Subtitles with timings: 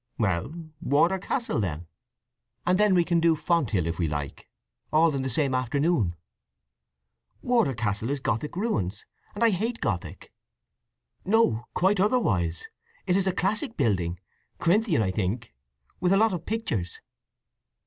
[0.17, 1.63] "Well—Wardour Castle.
[1.63, 6.15] And then we can do Fonthill if we like—all in the same afternoon."
[7.43, 7.75] "Wardour
[8.09, 10.33] is Gothic ruins—and I hate Gothic!"
[11.23, 11.67] "No.
[11.75, 12.63] Quite otherwise.
[13.05, 15.53] It is a classic building—Corinthian, I think;
[15.99, 16.99] with a lot of pictures."